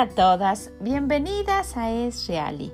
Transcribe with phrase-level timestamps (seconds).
[0.00, 2.72] A todas, bienvenidas a Es Reali,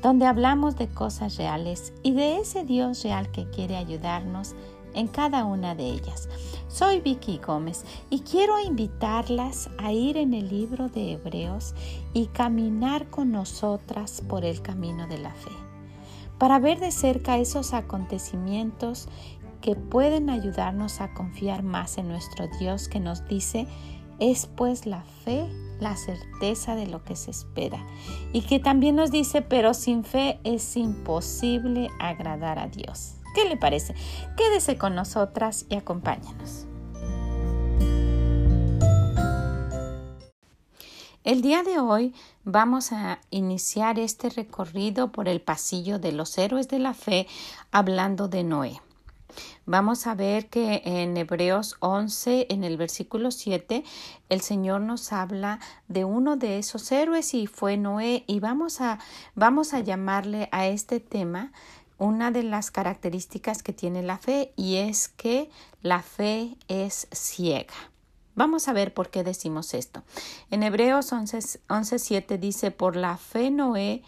[0.00, 4.54] donde hablamos de cosas reales y de ese Dios real que quiere ayudarnos
[4.94, 6.26] en cada una de ellas.
[6.68, 11.74] Soy Vicky Gómez y quiero invitarlas a ir en el libro de Hebreos
[12.14, 15.52] y caminar con nosotras por el camino de la fe,
[16.38, 19.10] para ver de cerca esos acontecimientos
[19.60, 23.66] que pueden ayudarnos a confiar más en nuestro Dios que nos dice,
[24.18, 25.48] es pues la fe
[25.80, 27.84] la certeza de lo que se espera
[28.32, 33.16] y que también nos dice, pero sin fe es imposible agradar a Dios.
[33.34, 33.94] ¿Qué le parece?
[34.36, 36.66] Quédese con nosotras y acompáñanos.
[41.24, 46.68] El día de hoy vamos a iniciar este recorrido por el pasillo de los héroes
[46.68, 47.26] de la fe
[47.72, 48.80] hablando de Noé.
[49.66, 53.84] Vamos a ver que en Hebreos 11, en el versículo 7,
[54.28, 58.98] el Señor nos habla de uno de esos héroes y fue Noé y vamos a,
[59.34, 61.52] vamos a llamarle a este tema
[61.98, 65.50] una de las características que tiene la fe y es que
[65.82, 67.74] la fe es ciega.
[68.34, 70.02] Vamos a ver por qué decimos esto.
[70.50, 74.02] En Hebreos 11.7 dice, por la fe Noé,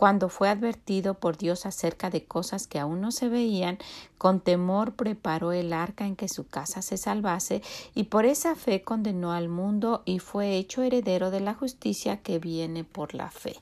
[0.00, 3.76] cuando fue advertido por Dios acerca de cosas que aún no se veían,
[4.16, 7.60] con temor preparó el arca en que su casa se salvase,
[7.94, 12.38] y por esa fe condenó al mundo y fue hecho heredero de la justicia que
[12.38, 13.56] viene por la fe.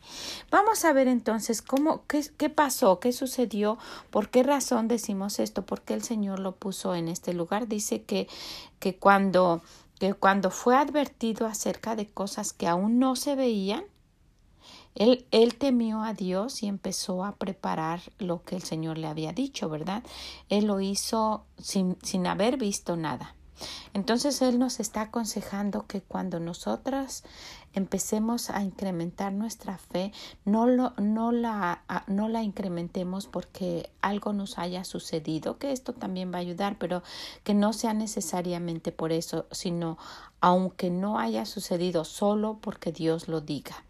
[0.49, 3.77] Vamos a ver entonces cómo, qué, qué pasó, qué sucedió,
[4.11, 7.67] por qué razón decimos esto, por qué el Señor lo puso en este lugar.
[7.67, 8.29] Dice que,
[8.79, 9.61] que cuando
[9.99, 13.85] que cuando fue advertido acerca de cosas que aún no se veían,
[14.95, 19.33] él, él, temió a Dios y empezó a preparar lo que el Señor le había
[19.33, 20.03] dicho, ¿verdad?
[20.49, 23.35] Él lo hizo sin, sin haber visto nada.
[23.95, 27.25] Entonces Él nos está aconsejando que cuando nosotras
[27.75, 30.13] empecemos a incrementar nuestra fe,
[30.45, 36.33] no, lo, no, la, no la incrementemos porque algo nos haya sucedido, que esto también
[36.33, 37.03] va a ayudar, pero
[37.45, 39.99] que no sea necesariamente por eso, sino
[40.41, 43.85] aunque no haya sucedido solo porque Dios lo diga.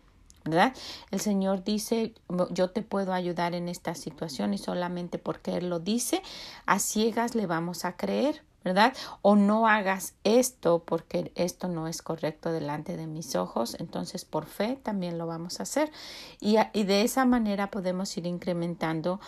[0.45, 0.75] ¿verdad?
[1.11, 2.15] El Señor dice,
[2.51, 6.23] yo te puedo ayudar en esta situación y solamente porque Él lo dice,
[6.67, 8.43] a ciegas le vamos a creer.
[8.69, 8.95] ¿Verdad?
[9.23, 14.45] O no hagas esto porque esto no es correcto delante de mis ojos, entonces por
[14.45, 15.91] fe también lo vamos a hacer.
[16.41, 19.21] Y, y de esa manera podemos ir incrementando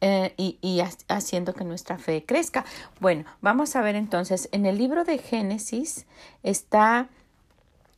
[0.00, 2.64] eh, y, y, haciendo que nuestra fe crezca.
[3.00, 6.06] Bueno, vamos a ver entonces, en el libro de Génesis
[6.42, 7.08] está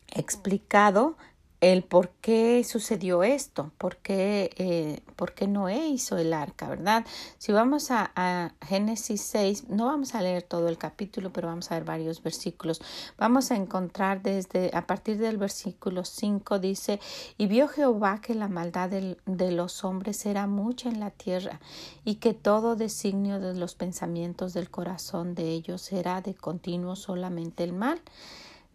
[0.09, 1.17] explicado
[1.61, 7.05] el por qué sucedió esto, por qué, eh, por qué Noé hizo el arca, ¿verdad?
[7.39, 11.71] Si vamos a, a, Génesis 6, no vamos a leer todo el capítulo, pero vamos
[11.71, 12.81] a ver varios versículos.
[13.17, 17.01] Vamos a encontrar desde, a partir del versículo 5, dice,
[17.37, 21.61] y vio Jehová que la maldad de los hombres era mucha en la tierra,
[22.05, 27.65] y que todo designio de los pensamientos del corazón de ellos era de continuo solamente
[27.65, 28.01] el mal.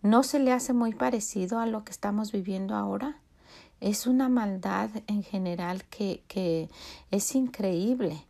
[0.03, 3.21] ¿No se le hace muy parecido a lo que estamos viviendo ahora?
[3.79, 6.69] Es una maldad en general que, que
[7.09, 8.25] es increíble.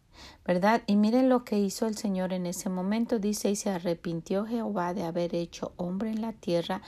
[0.46, 0.84] ¿verdad?
[0.86, 4.94] Y miren lo que hizo el Señor en ese momento, dice, y se arrepintió Jehová
[4.94, 6.84] de haber hecho hombre en la tierra.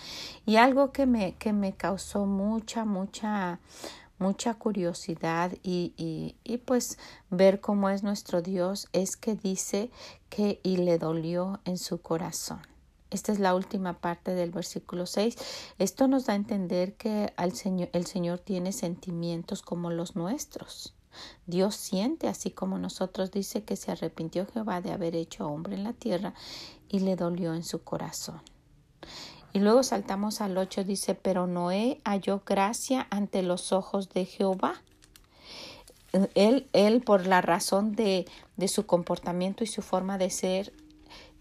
[0.46, 3.60] Y algo que me, que me causó mucha, mucha,
[4.20, 7.00] mucha curiosidad y, y, y pues
[7.32, 9.90] ver cómo es nuestro Dios es que dice
[10.30, 12.75] que y le dolió en su corazón.
[13.12, 15.38] Esta es la última parte del versículo 6.
[15.78, 20.94] Esto nos da a entender que señor, el Señor tiene sentimientos como los nuestros.
[21.46, 23.32] Dios siente así como nosotros.
[23.32, 26.34] Dice que se arrepintió Jehová de haber hecho hombre en la tierra
[26.90, 28.42] y le dolió en su corazón.
[29.54, 34.82] Y luego saltamos al 8, dice, pero Noé halló gracia ante los ojos de Jehová.
[36.34, 38.26] Él, él por la razón de,
[38.58, 40.74] de su comportamiento y su forma de ser,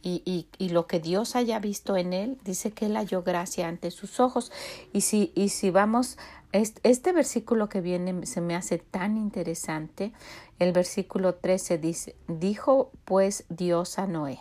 [0.05, 4.21] y, lo que Dios haya visto en él, dice que él halló gracia ante sus
[4.21, 4.53] ojos.
[4.93, 6.19] Y si, y si vamos,
[6.53, 10.13] este, este versículo que viene se me hace tan interesante.
[10.59, 14.41] El versículo 13 dice, dijo pues Dios a Noé,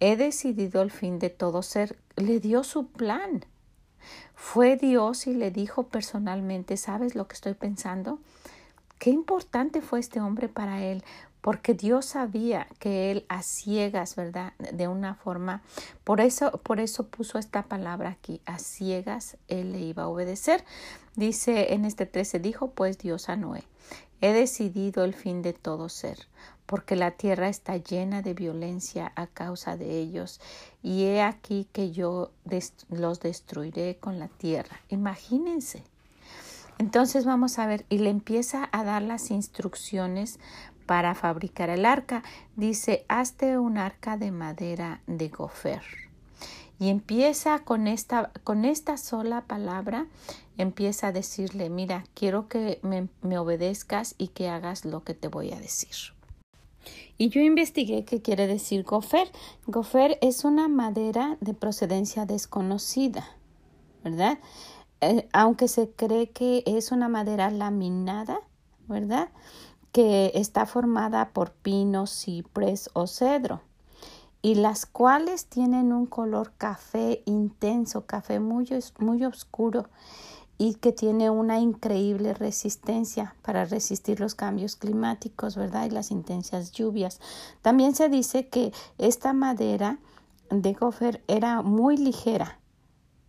[0.00, 3.44] he decidido el fin de todo ser, le dio su plan.
[4.34, 8.18] Fue Dios y le dijo personalmente, ¿sabes lo que estoy pensando?
[8.98, 11.04] Qué importante fue este hombre para él,
[11.46, 14.54] porque Dios sabía que él a ciegas, ¿verdad?
[14.72, 15.62] De una forma,
[16.02, 20.64] por eso, por eso puso esta palabra aquí, a ciegas él le iba a obedecer.
[21.14, 23.62] Dice en este 13, dijo pues Dios a Noé,
[24.20, 26.18] he decidido el fin de todo ser,
[26.66, 30.40] porque la tierra está llena de violencia a causa de ellos,
[30.82, 32.32] y he aquí que yo
[32.90, 34.80] los destruiré con la tierra.
[34.88, 35.84] Imagínense,
[36.78, 40.40] Entonces vamos a ver, y le empieza a dar las instrucciones
[40.86, 42.22] para fabricar el arca.
[42.56, 45.82] Dice, hazte un arca de madera de gofer.
[46.78, 50.06] Y empieza con esta, con esta sola palabra,
[50.58, 55.52] empieza a decirle, mira, quiero que me, obedezcas y que hagas lo que te voy
[55.52, 56.14] a decir.
[57.18, 59.30] Y yo investigué qué quiere decir gofer.
[59.66, 63.26] Gofer es una madera de procedencia desconocida,
[64.04, 64.38] ¿verdad?
[65.00, 68.40] Eh, aunque se cree que es una madera laminada,
[68.86, 69.30] ¿verdad?
[69.96, 73.62] Que está formada por pino, ciprés o cedro
[74.42, 79.88] y las cuales tienen un color café intenso, café muy, muy oscuro
[80.58, 85.86] y que tiene una increíble resistencia para resistir los cambios climáticos, ¿verdad?
[85.86, 87.18] Y las intensas lluvias.
[87.62, 89.98] También se dice que esta madera
[90.50, 92.58] de gofer era muy ligera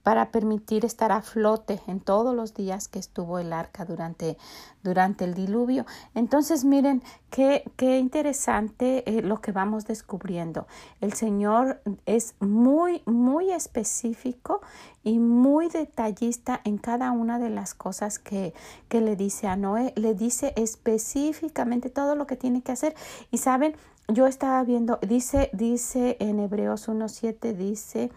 [0.08, 4.38] para permitir estar a flote en todos los días que estuvo el arca durante,
[4.82, 5.86] durante el diluvio.
[6.16, 10.66] Entonces, miren qué, qué interesante eh, lo que vamos descubriendo.
[11.02, 14.62] El Señor es muy, muy específico
[15.04, 18.54] y muy detallista en cada una de las cosas que,
[18.88, 19.92] que le dice a Noé.
[19.98, 22.96] Le dice específicamente todo lo que tiene que hacer.
[23.30, 23.76] Y saben,
[24.08, 28.10] yo estaba viendo, dice, dice en Hebreos 1.7, dice,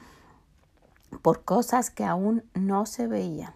[1.22, 3.54] por cosas que aún no se veían.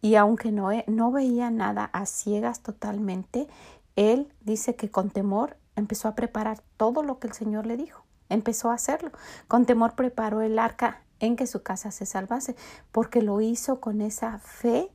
[0.00, 3.48] Y aunque Noé no veía nada a ciegas totalmente,
[3.96, 8.04] él dice que con temor empezó a preparar todo lo que el Señor le dijo.
[8.28, 9.12] Empezó a hacerlo.
[9.48, 12.56] Con temor preparó el arca en que su casa se salvase,
[12.92, 14.90] porque lo hizo con esa fe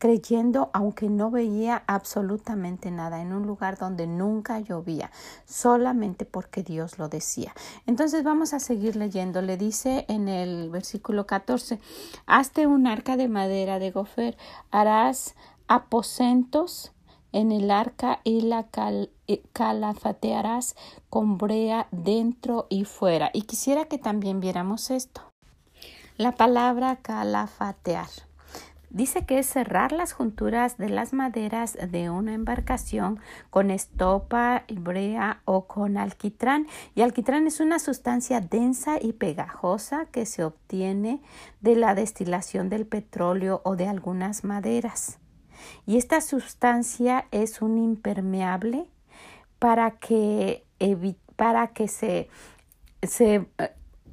[0.00, 5.12] creyendo aunque no veía absolutamente nada en un lugar donde nunca llovía,
[5.44, 7.54] solamente porque Dios lo decía.
[7.86, 9.42] Entonces vamos a seguir leyendo.
[9.42, 11.78] Le dice en el versículo 14,
[12.26, 14.38] hazte un arca de madera de gofer,
[14.70, 15.36] harás
[15.68, 16.92] aposentos
[17.32, 18.66] en el arca y la
[19.28, 20.76] eh, calafatearás
[21.10, 23.30] con brea dentro y fuera.
[23.34, 25.20] Y quisiera que también viéramos esto.
[26.16, 28.08] La palabra calafatear
[28.90, 35.42] Dice que es cerrar las junturas de las maderas de una embarcación con estopa, brea
[35.44, 36.66] o con alquitrán.
[36.96, 41.22] Y alquitrán es una sustancia densa y pegajosa que se obtiene
[41.60, 45.20] de la destilación del petróleo o de algunas maderas.
[45.86, 48.86] Y esta sustancia es un impermeable
[49.60, 50.64] para que,
[51.36, 52.28] para que se,
[53.02, 53.46] se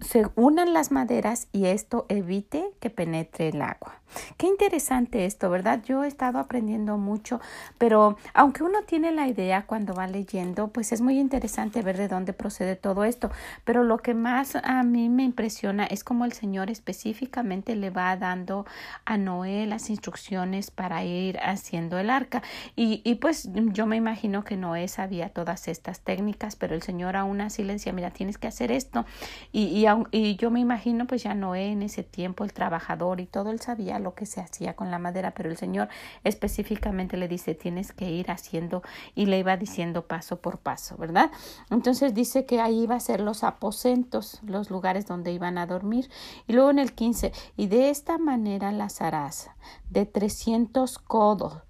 [0.01, 3.99] se unan las maderas y esto evite que penetre el agua.
[4.37, 5.83] Qué interesante esto, ¿verdad?
[5.83, 7.41] Yo he estado aprendiendo mucho,
[7.77, 12.07] pero aunque uno tiene la idea cuando va leyendo, pues es muy interesante ver de
[12.07, 13.31] dónde procede todo esto.
[13.65, 18.15] Pero lo que más a mí me impresiona es cómo el Señor específicamente le va
[18.15, 18.65] dando
[19.05, 22.41] a Noé las instrucciones para ir haciendo el arca.
[22.75, 27.15] Y, y pues yo me imagino que Noé sabía todas estas técnicas, pero el Señor
[27.15, 29.05] aún así le decía, mira, tienes que hacer esto.
[29.51, 33.25] Y, y, y yo me imagino pues ya Noé en ese tiempo, el trabajador y
[33.25, 35.89] todo, él sabía lo que se hacía con la madera, pero el Señor
[36.23, 38.81] específicamente le dice, tienes que ir haciendo
[39.15, 41.31] y le iba diciendo paso por paso, ¿verdad?
[41.69, 46.09] Entonces dice que ahí iba a ser los aposentos, los lugares donde iban a dormir.
[46.47, 49.49] Y luego en el 15, y de esta manera las harás
[49.89, 51.66] de 300 codos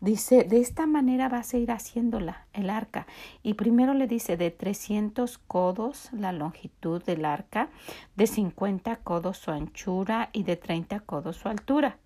[0.00, 3.06] Dice, de esta manera vas a ir haciéndola, el arca.
[3.42, 7.68] Y primero le dice de 300 codos la longitud del arca,
[8.16, 11.98] de 50 codos su anchura y de 30 codos su altura.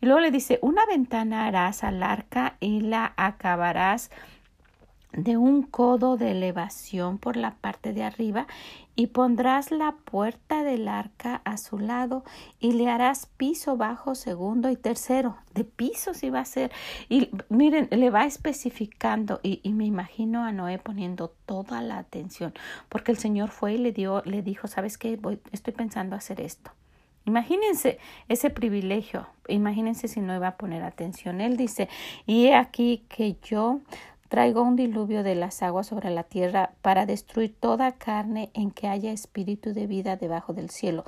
[0.00, 4.10] Y luego le dice, una ventana harás al arca y la acabarás
[5.12, 8.46] de un codo de elevación por la parte de arriba
[8.94, 12.22] y pondrás la puerta del arca a su lado
[12.58, 15.36] y le harás piso bajo, segundo y tercero.
[15.54, 16.70] De piso si va a ser.
[17.08, 22.52] Y miren, le va especificando y, y, me imagino a Noé poniendo toda la atención
[22.88, 25.16] porque el Señor fue y le dio, le dijo, ¿sabes qué?
[25.16, 26.70] Voy, estoy pensando hacer esto.
[27.26, 27.98] Imagínense
[28.28, 31.40] ese privilegio, imagínense si no iba a poner atención.
[31.40, 31.88] Él dice,
[32.26, 33.80] y aquí que yo
[34.30, 38.86] Traigo un diluvio de las aguas sobre la tierra para destruir toda carne en que
[38.86, 41.02] haya espíritu de vida debajo del cielo.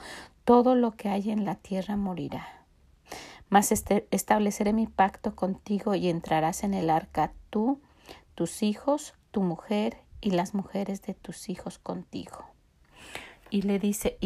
[0.44, 2.64] Todo lo que haya en la tierra morirá.
[3.48, 7.80] Mas este, estableceré mi pacto contigo y entrarás en el arca tú,
[8.34, 12.46] tus hijos, tu mujer y las mujeres de tus hijos contigo.
[13.50, 14.18] Y le dice,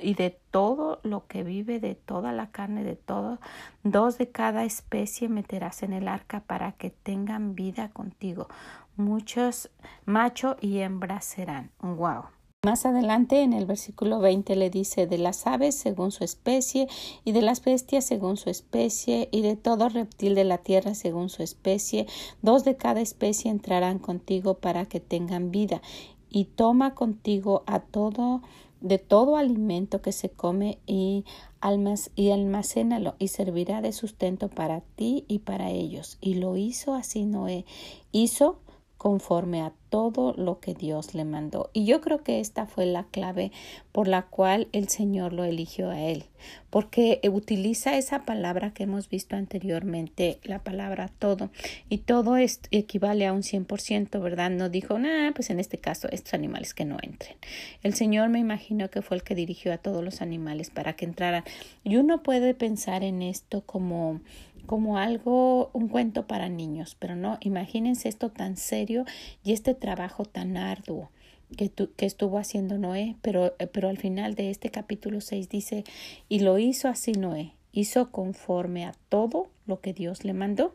[0.00, 3.38] y de todo lo que vive, de toda la carne, de todo,
[3.82, 8.48] dos de cada especie meterás en el arca para que tengan vida contigo.
[8.96, 9.70] Muchos
[10.04, 11.70] macho y hembra serán.
[11.80, 12.24] Wow.
[12.64, 16.88] Más adelante en el versículo 20 le dice de las aves según su especie
[17.22, 21.28] y de las bestias según su especie y de todo reptil de la tierra según
[21.28, 22.06] su especie,
[22.40, 25.82] dos de cada especie entrarán contigo para que tengan vida
[26.30, 28.40] y toma contigo a todo
[28.84, 31.24] de todo alimento que se come y,
[31.60, 36.18] almas, y almacénalo y servirá de sustento para ti y para ellos.
[36.20, 37.64] Y lo hizo así Noé.
[38.12, 38.58] Hizo
[39.04, 41.68] conforme a todo lo que Dios le mandó.
[41.74, 43.52] Y yo creo que esta fue la clave
[43.92, 46.24] por la cual el Señor lo eligió a él,
[46.70, 51.50] porque utiliza esa palabra que hemos visto anteriormente, la palabra todo,
[51.90, 54.48] y todo esto equivale a un 100%, ¿verdad?
[54.48, 57.36] No dijo, nada, pues en este caso estos animales que no entren.
[57.82, 61.04] El Señor me imagino que fue el que dirigió a todos los animales para que
[61.04, 61.44] entraran.
[61.84, 64.22] Y uno puede pensar en esto como
[64.66, 69.04] como algo, un cuento para niños, pero no, imagínense esto tan serio
[69.42, 71.10] y este trabajo tan arduo
[71.56, 75.84] que, que estuvo haciendo Noé, pero, pero al final de este capítulo 6 dice,
[76.28, 80.74] y lo hizo así Noé, hizo conforme a todo lo que Dios le mandó.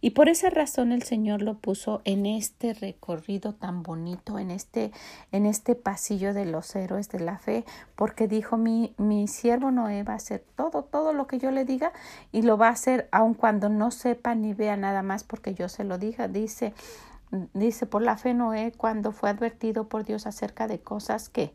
[0.00, 4.92] Y por esa razón el Señor lo puso en este recorrido tan bonito, en este,
[5.32, 10.02] en este pasillo de los héroes de la fe, porque dijo mi, mi siervo Noé
[10.02, 11.92] va a hacer todo, todo lo que yo le diga
[12.32, 15.68] y lo va a hacer aun cuando no sepa ni vea nada más porque yo
[15.68, 16.28] se lo diga.
[16.28, 16.74] Dice,
[17.54, 21.52] dice por la fe Noé cuando fue advertido por Dios acerca de cosas que,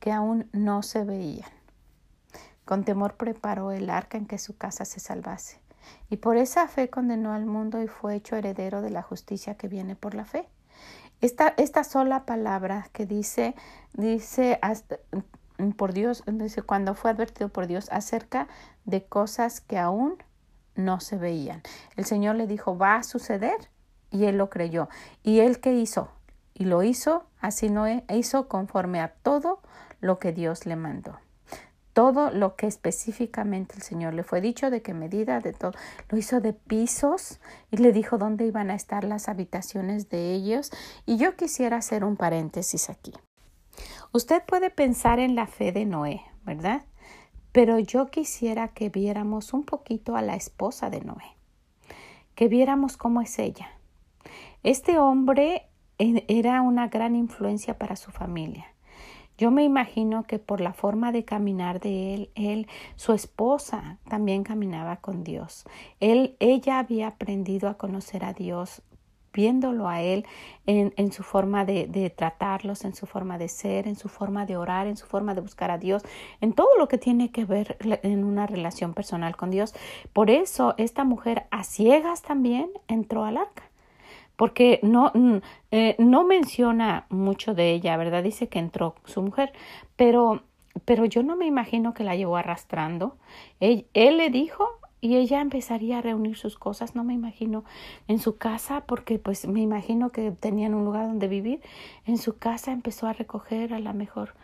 [0.00, 1.50] que aún no se veían.
[2.64, 5.67] Con temor preparó el arca en que su casa se salvase
[6.10, 9.68] y por esa fe condenó al mundo y fue hecho heredero de la justicia que
[9.68, 10.48] viene por la fe.
[11.20, 13.54] Esta, esta sola palabra que dice,
[13.94, 14.60] dice
[15.76, 18.46] por Dios, dice cuando fue advertido por Dios acerca
[18.84, 20.16] de cosas que aún
[20.76, 21.62] no se veían.
[21.96, 23.56] El Señor le dijo, va a suceder,
[24.10, 24.88] y él lo creyó.
[25.22, 26.08] ¿Y él qué hizo?
[26.54, 29.60] Y lo hizo, así no hizo conforme a todo
[30.00, 31.18] lo que Dios le mandó
[31.98, 35.72] todo lo que específicamente el Señor le fue dicho, de qué medida, de todo.
[36.10, 37.40] Lo hizo de pisos
[37.72, 40.70] y le dijo dónde iban a estar las habitaciones de ellos.
[41.06, 43.12] Y yo quisiera hacer un paréntesis aquí.
[44.12, 46.82] Usted puede pensar en la fe de Noé, ¿verdad?
[47.50, 51.36] Pero yo quisiera que viéramos un poquito a la esposa de Noé,
[52.36, 53.72] que viéramos cómo es ella.
[54.62, 58.66] Este hombre eh, era una gran influencia para su familia.
[59.38, 62.66] Yo me imagino que por la forma de caminar de él, él,
[62.96, 65.64] su esposa también caminaba con Dios.
[66.00, 68.82] Él, ella había aprendido a conocer a Dios
[69.32, 70.26] viéndolo a Él
[70.66, 74.44] en, en su forma de, de, tratarlos, en su forma de ser, en su forma
[74.46, 76.02] de orar, en su forma de buscar a Dios,
[76.40, 79.74] en todo lo que tiene que ver en una relación personal con Dios.
[80.12, 83.67] Por eso esta mujer a ciegas también entró al arca
[84.38, 85.38] porque no, mm,
[85.72, 88.22] eh, no menciona mucho de ella, ¿verdad?
[88.22, 89.52] Dice que entró su mujer,
[89.96, 90.44] pero,
[90.84, 93.16] pero yo no me imagino que la llevó arrastrando.
[93.58, 94.64] Él, él le dijo
[95.00, 97.64] y ella empezaría a reunir sus cosas, no me imagino
[98.06, 101.60] en su casa, porque pues me imagino que tenían un lugar donde vivir.
[102.06, 104.34] En su casa empezó a recoger a la mejor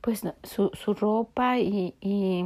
[0.00, 2.44] pues su, su ropa y, y,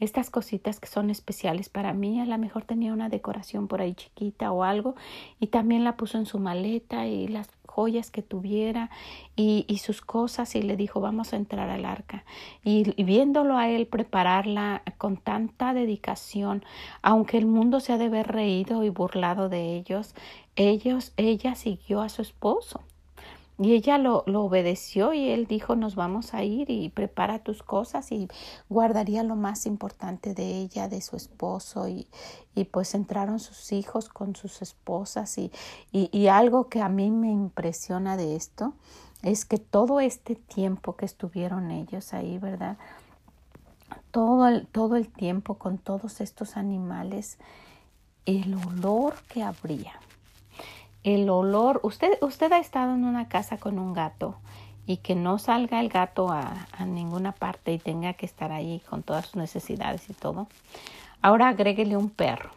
[0.00, 2.20] estas cositas que son especiales para mí.
[2.20, 4.94] A lo mejor tenía una decoración por ahí chiquita o algo
[5.40, 8.90] y también la puso en su maleta y las joyas que tuviera
[9.36, 12.24] y, y sus cosas y le dijo vamos a entrar al arca.
[12.64, 16.64] Y, viéndolo a él prepararla con tanta dedicación,
[17.02, 20.14] aunque el mundo se ha de haber reído y burlado de ellos,
[20.56, 22.82] ellos, ella siguió a su esposo
[23.58, 27.64] y ella lo, lo, obedeció y él dijo, nos vamos a ir y prepara tus
[27.64, 28.28] cosas y
[28.68, 32.06] guardaría lo más importante de ella, de su esposo y,
[32.54, 35.50] y pues entraron sus hijos con sus esposas y,
[35.90, 38.74] y, y algo que a mí me impresiona de esto
[39.22, 42.78] es que todo este tiempo que estuvieron ellos ahí, ¿verdad?
[44.12, 47.38] Todo el, todo el tiempo con todos estos animales,
[48.24, 49.98] el olor que habría
[51.14, 54.36] el olor, usted, usted ha estado en una casa con un gato
[54.86, 59.02] y que no salga el gato a, ninguna parte y tenga que estar ahí con
[59.02, 60.48] todas sus necesidades y todo.
[61.22, 62.50] Ahora agréguele un perro.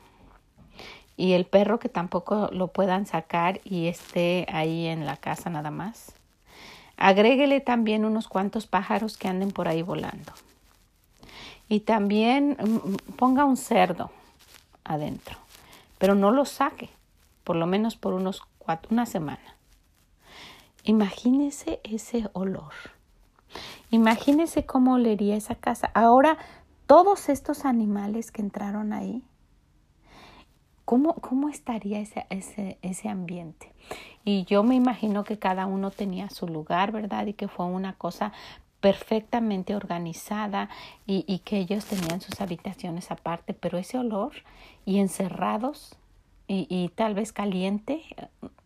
[1.18, 5.72] Y el perro que tampoco lo puedan sacar y esté ahí en la casa nada
[5.72, 6.14] más.
[6.98, 10.34] Agréguele también unos cuantos pájaros que anden por ahí volando.
[11.70, 14.10] Y también mm, ponga un cerdo
[14.84, 15.38] adentro,
[15.98, 16.90] pero no lo saque
[17.52, 19.58] por lo menos por unos cuatro, una semana.
[20.86, 22.72] Imagínese ese olor.
[23.90, 25.92] Imagínese cómo olería esa casa.
[25.94, 26.38] Ahora,
[26.88, 29.22] todos estos animales que entraron ahí,
[30.86, 33.74] ¿cómo, cómo estaría ese, ese, ese ambiente?
[34.24, 37.26] Y yo me imagino que cada uno tenía su lugar, ¿verdad?
[37.26, 38.32] Y que fue una cosa
[38.80, 40.70] perfectamente organizada
[41.06, 44.32] y, y, que ellos tenían sus habitaciones aparte, pero ese olor
[44.86, 45.98] y encerrados
[46.52, 48.02] y, y, tal vez caliente,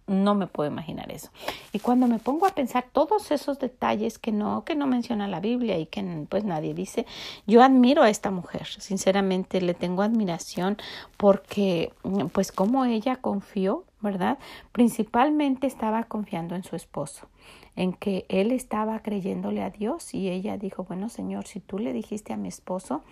[0.08, 1.30] no me puedo imaginar eso.
[1.72, 5.40] Y cuando me pongo a pensar todos esos detalles que no, que no menciona la
[5.40, 7.06] Biblia y que pues nadie dice,
[7.48, 10.78] yo admiro a esta mujer, sinceramente le tengo admiración
[11.18, 11.94] porque
[12.34, 14.38] pues como ella confió, ¿verdad?
[14.72, 17.28] Principalmente estaba confiando en su esposo
[17.76, 21.94] en que él estaba creyéndole a Dios y ella dijo, bueno Señor, si tú le
[21.94, 23.04] dijiste a mi esposo,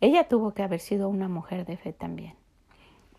[0.00, 2.34] ella tuvo que haber sido una mujer de fe también.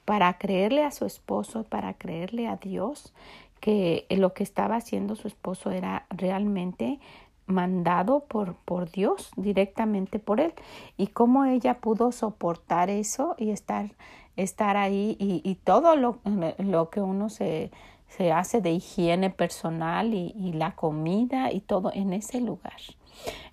[0.08, 3.14] Para creerle a su esposo, para creerle a Dios,
[3.60, 7.00] que lo que estaba haciendo su esposo era realmente
[7.46, 10.54] mandado por, por Dios, directamente por él.
[10.96, 13.92] Y cómo ella pudo soportar eso y estar,
[14.38, 16.20] estar ahí y, todo lo,
[16.58, 17.72] lo que uno se,
[18.08, 22.78] se hace de higiene personal y, la comida y todo en ese lugar.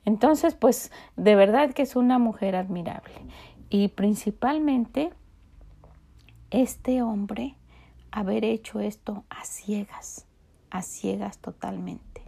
[0.05, 3.15] Entonces, pues de verdad que es una mujer admirable.
[3.71, 5.13] Y principalmente
[6.63, 7.57] este hombre
[8.13, 10.27] haber hecho esto a ciegas,
[10.71, 12.23] a ciegas totalmente.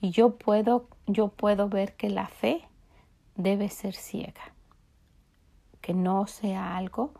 [0.00, 2.62] Y yo puedo, yo puedo ver que la fe
[3.36, 4.54] debe ser ciega,
[5.80, 7.14] que no sea algo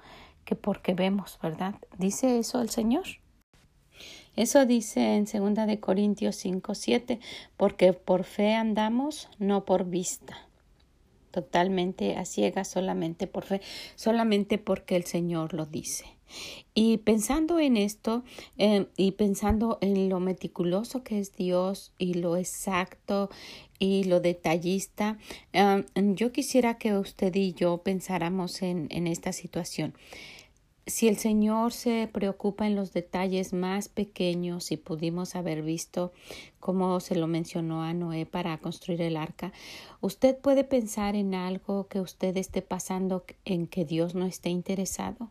[0.44, 1.76] que porque vemos, ¿verdad?
[1.98, 3.04] Dice eso el Señor.
[4.34, 7.20] Eso dice en 2 de Corintios 5, 7,
[7.56, 10.47] porque por fe andamos, no por vista.
[11.30, 13.44] Totalmente a ciegas, solamente por
[13.94, 16.06] solamente porque el Señor lo dice.
[16.74, 18.22] Y pensando en esto
[18.58, 23.30] eh, y pensando en lo meticuloso que es Dios y lo exacto
[23.78, 25.18] y lo detallista,
[25.52, 29.94] eh, yo quisiera que usted y yo pensáramos en, en esta situación.
[30.88, 36.12] Si el Señor se preocupa en los detalles más pequeños y pudimos haber visto
[36.60, 39.52] cómo se lo mencionó a Noé para construir el arca,
[40.00, 45.28] usted puede pensar en algo que usted esté pasando en que Dios no esté interesado.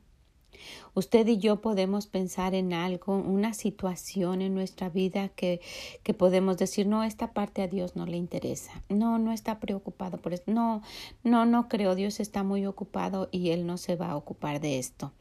[0.93, 5.62] Usted y yo podemos pensar en algo, una situación en nuestra vida que,
[6.04, 10.17] que podemos decir, no, esta parte a Dios no le interesa, no, no está preocupado
[10.17, 10.82] por esto, no,
[11.24, 14.80] no, no creo, Dios está muy ocupado y Él no se va a ocupar de
[14.80, 15.12] esto.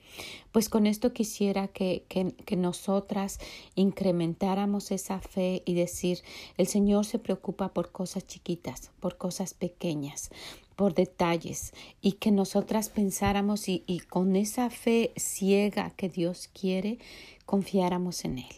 [0.52, 3.38] Pues con esto quisiera que, que, que nosotras
[3.74, 6.22] incrementáramos esa fe y decir,
[6.56, 10.30] el Señor se preocupa por cosas chiquitas, por cosas pequeñas,
[10.76, 16.98] por detalles y que nosotras pensáramos y, y, con esa fe ciega que Dios quiere,
[17.46, 18.54] confiáramos en Él.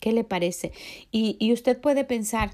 [0.00, 0.72] ¿Qué le parece?
[1.10, 2.52] Y, y usted puede pensar,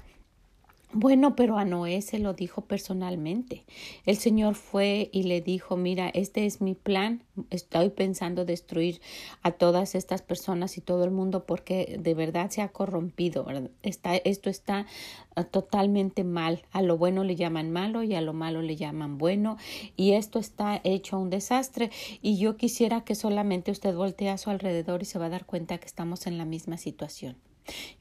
[0.97, 3.65] bueno, pero a Noé se lo dijo personalmente.
[4.05, 9.01] El Señor fue y le dijo, mira, este es mi plan, estoy pensando destruir
[9.41, 13.45] a todas estas personas y todo el mundo porque de verdad se ha corrompido.
[13.83, 14.85] Está, esto está
[15.35, 16.63] ah, totalmente mal.
[16.71, 19.57] A lo bueno le llaman malo y a lo malo le llaman bueno
[19.97, 24.49] y esto está hecho un desastre y yo quisiera que solamente usted voltee a su
[24.49, 27.35] alrededor y se va a dar cuenta que estamos en la misma situación.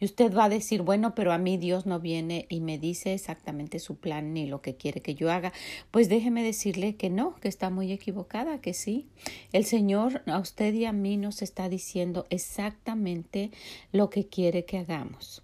[0.01, 3.15] Y usted va a decir, bueno, pero a mí Dios no viene y me dice
[3.15, 5.53] exactamente su plan ni lo que quiere que yo haga.
[5.91, 9.09] Pues déjeme decirle que no, que está muy equivocada, que sí.
[9.53, 13.51] El Señor a usted y a mí nos está diciendo exactamente
[13.93, 15.43] lo que quiere que hagamos.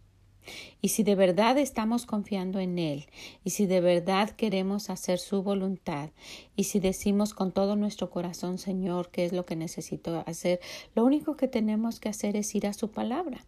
[0.80, 3.06] Y si de verdad estamos confiando en Él,
[3.44, 6.10] y si de verdad queremos hacer su voluntad,
[6.56, 10.60] y si decimos con todo nuestro corazón, Señor, qué es lo que necesito hacer,
[10.94, 13.44] lo único que tenemos que hacer es ir a su palabra.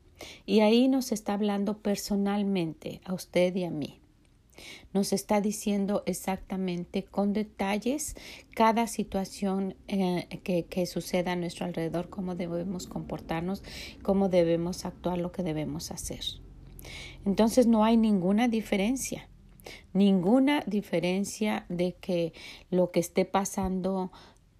[0.46, 3.98] Y ahí nos está hablando personalmente a usted y a mí.
[4.92, 8.14] Nos está diciendo exactamente con detalles
[8.54, 13.62] cada situación eh, que, que suceda a nuestro alrededor, cómo debemos comportarnos,
[14.02, 16.20] cómo debemos actuar, lo que debemos hacer.
[17.24, 19.28] Entonces no hay ninguna diferencia,
[19.94, 22.32] ninguna diferencia de que
[22.70, 24.10] lo que esté pasando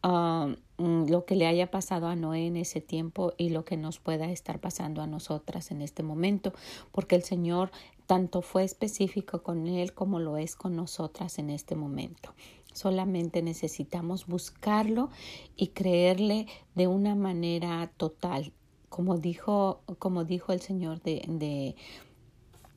[0.03, 3.99] Mm, lo que le haya pasado a Noé en ese tiempo y lo que nos
[3.99, 6.53] pueda estar pasando a nosotras en este momento,
[6.91, 7.71] porque el Señor
[8.07, 12.35] tanto fue específico con él como lo es con nosotras en este momento.
[12.73, 15.11] Solamente necesitamos buscarlo
[15.57, 18.53] y creerle de una manera total,
[18.89, 21.77] como dijo, como dijo el Señor de, de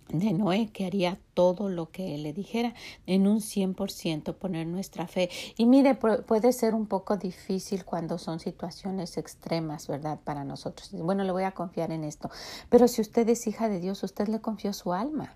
[0.09, 2.73] de Noé, que haría todo lo que él le dijera,
[3.07, 5.29] en un 100% poner nuestra fe.
[5.57, 10.19] Y mire, puede ser un poco difícil cuando son situaciones extremas, ¿verdad?
[10.23, 10.91] Para nosotros.
[10.91, 12.29] Bueno, le voy a confiar en esto.
[12.69, 15.35] Pero si usted es hija de Dios, usted le confió su alma.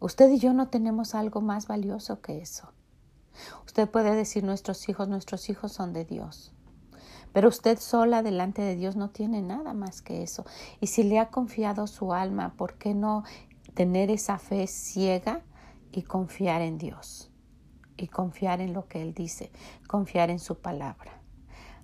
[0.00, 2.72] Usted y yo no tenemos algo más valioso que eso.
[3.66, 6.52] Usted puede decir nuestros hijos, nuestros hijos son de Dios.
[7.32, 10.44] Pero usted sola delante de Dios no tiene nada más que eso.
[10.80, 13.24] Y si le ha confiado su alma, ¿por qué no
[13.74, 15.42] tener esa fe ciega
[15.92, 17.30] y confiar en Dios?
[17.96, 19.50] Y confiar en lo que Él dice,
[19.86, 21.12] confiar en su palabra.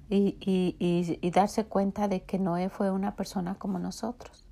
[0.09, 4.45] Y, y, y, darse cuenta de que Noé fue una persona como nosotros.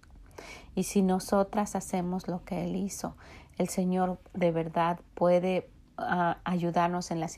[0.76, 3.16] Y si nosotras hacemos lo que Él hizo,
[3.56, 7.28] el Señor de verdad puede ah, ayudarnos en la,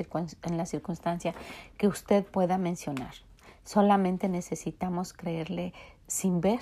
[0.43, 1.35] en la circunstancia
[1.79, 3.15] que usted pueda mencionar.
[3.65, 5.73] Solamente necesitamos creerle
[6.07, 6.61] sin ver.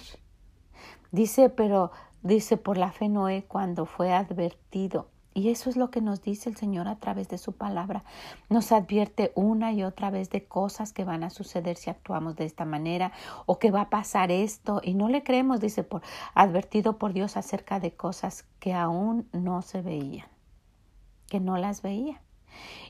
[1.10, 1.90] Dice, pero
[2.22, 5.08] dice, por la fe Noé cuando fue advertido.
[5.34, 8.02] Y eso es lo que nos dice el Señor a través de su palabra.
[8.48, 12.44] Nos advierte una y otra vez de cosas que van a suceder si actuamos de
[12.44, 13.12] esta manera
[13.46, 14.80] o que va a pasar esto.
[14.82, 16.02] Y no le creemos, dice, por
[16.34, 20.26] advertido por Dios acerca de cosas que aún no se veían,
[21.28, 22.20] que no las veía.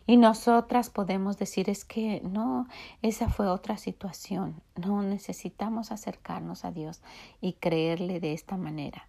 [0.07, 2.67] Y nosotras podemos decir es que no,
[3.03, 4.63] esa fue otra situación.
[4.75, 7.03] No necesitamos acercarnos a Dios
[7.41, 9.07] y creerle de esta manera,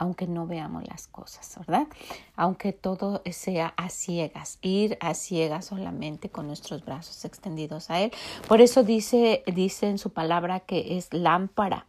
[0.00, 1.86] aunque no veamos las cosas, ¿verdad?
[2.34, 8.10] Aunque todo sea a ciegas, ir a ciegas solamente con nuestros brazos extendidos a Él.
[8.48, 11.84] Por eso dice, dice en su palabra que es lámpara,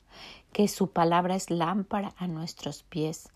[0.51, 3.29] que su palabra es lámpara a nuestros pies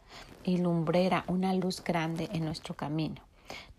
[0.43, 3.21] y lumbrera, una luz grande en nuestro camino.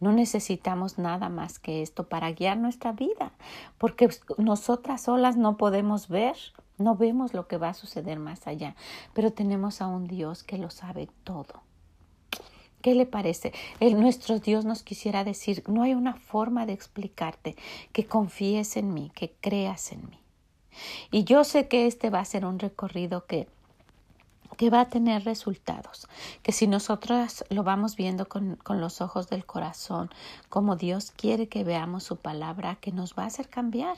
[0.00, 3.32] No necesitamos nada más que esto para guiar nuestra vida,
[3.76, 6.36] porque nosotras solas no podemos ver,
[6.78, 8.74] no vemos lo que va a suceder más allá,
[9.14, 11.62] pero tenemos a un Dios que lo sabe todo.
[12.82, 13.52] ¿Qué le parece?
[13.80, 17.56] El, nuestro Dios nos quisiera decir, no hay una forma de explicarte
[17.92, 20.20] que confíes en mí, que creas en mí.
[21.10, 23.48] Y yo sé que este va a ser un recorrido que
[24.56, 26.08] que va a tener resultados,
[26.42, 30.08] que si nosotras lo vamos viendo con, con, los ojos del corazón,
[30.48, 33.96] como Dios quiere que veamos su palabra, que nos va a hacer cambiar.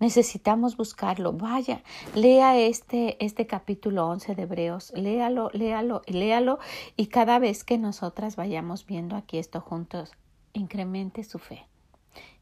[0.00, 1.32] Necesitamos buscarlo.
[1.32, 1.82] Vaya,
[2.14, 6.58] lea este, este capítulo 11 de Hebreos, léalo, léalo, léalo
[6.96, 10.12] y cada vez que nosotras vayamos viendo aquí esto juntos,
[10.52, 11.66] incremente su fe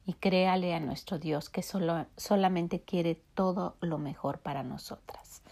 [0.06, 5.42] y créale a nuestro Dios que solo, solamente quiere todo lo mejor para nosotras.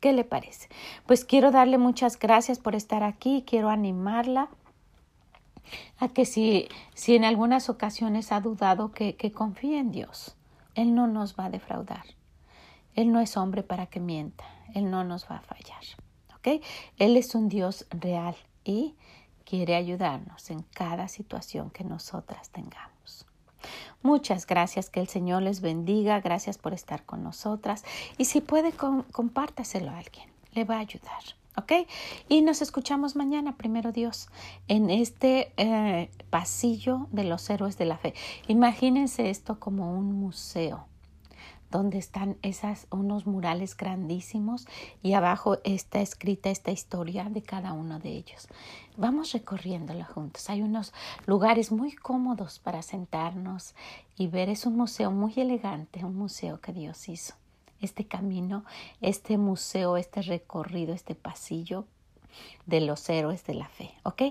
[0.00, 0.68] ¿Qué le parece?
[1.06, 4.48] Pues quiero darle muchas gracias por estar aquí, quiero animarla
[5.98, 10.36] a que si, si en algunas ocasiones ha dudado que, que confíe en Dios,
[10.74, 12.04] Él no nos va a defraudar.
[12.94, 15.82] Él no es hombre para que mienta, Él no nos va a fallar.
[16.36, 16.62] ¿Ok?
[16.98, 18.94] Él es un Dios real y
[19.44, 23.26] quiere ayudarnos en cada situación que nosotras tengamos.
[24.02, 27.84] Muchas gracias, que el Señor les bendiga, gracias por estar con nosotras
[28.18, 31.22] y si puede compártaselo a alguien, le va a ayudar.
[31.56, 31.72] ¿Ok?
[32.28, 34.28] Y nos escuchamos mañana, primero Dios,
[34.66, 38.14] en este eh, pasillo de los héroes de la fe.
[38.48, 40.86] Imagínense esto como un museo
[41.74, 44.68] donde están esas unos murales grandísimos
[45.02, 48.46] y abajo está escrita esta historia de cada uno de ellos.
[48.96, 50.48] Vamos recorriéndolo juntos.
[50.50, 50.92] Hay unos
[51.26, 53.74] lugares muy cómodos para sentarnos
[54.16, 54.50] y ver.
[54.50, 57.34] Es un museo muy elegante, un museo que Dios hizo.
[57.84, 58.64] Este camino,
[59.02, 61.84] este museo, este recorrido, este pasillo
[62.64, 64.22] de los héroes de la fe, ¿ok?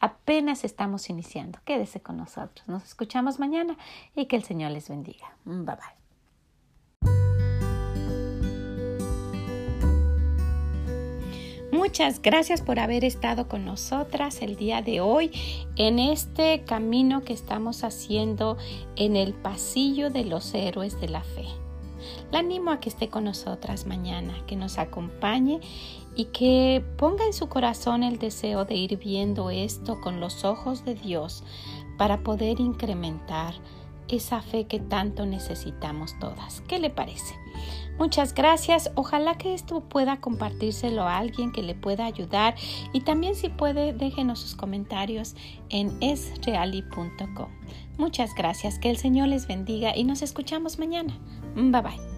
[0.00, 1.58] Apenas estamos iniciando.
[1.66, 2.66] Quédese con nosotros.
[2.66, 3.76] Nos escuchamos mañana
[4.16, 5.36] y que el Señor les bendiga.
[5.44, 6.02] Bye bye.
[11.70, 15.30] Muchas gracias por haber estado con nosotras el día de hoy
[15.76, 18.56] en este camino que estamos haciendo
[18.96, 21.46] en el pasillo de los héroes de la fe.
[22.30, 25.60] La animo a que esté con nosotras mañana, que nos acompañe
[26.14, 30.84] y que ponga en su corazón el deseo de ir viendo esto con los ojos
[30.84, 31.42] de Dios
[31.96, 33.54] para poder incrementar
[34.08, 36.60] esa fe que tanto necesitamos todas.
[36.62, 37.34] ¿Qué le parece?
[37.98, 38.90] Muchas gracias.
[38.94, 42.54] Ojalá que esto pueda compartírselo a alguien que le pueda ayudar
[42.92, 45.34] y también si puede déjenos sus comentarios
[45.68, 47.48] en esreali.com.
[47.98, 48.78] Muchas gracias.
[48.78, 51.18] Que el Señor les bendiga y nos escuchamos mañana.
[51.54, 52.11] Bye bye.